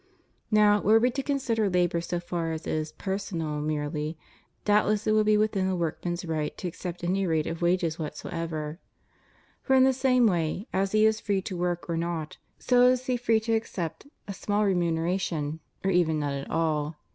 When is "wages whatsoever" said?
7.61-8.79